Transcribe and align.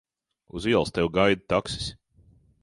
Uz 0.55 0.63
ielas 0.71 0.91
tevi 0.95 1.11
gaida 1.17 1.45
taksis. 1.55 1.93